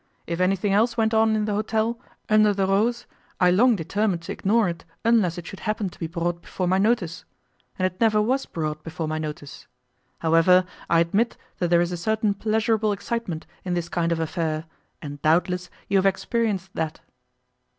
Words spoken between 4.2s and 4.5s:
to